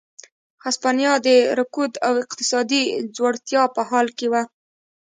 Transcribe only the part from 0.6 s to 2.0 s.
هسپانیا د رکود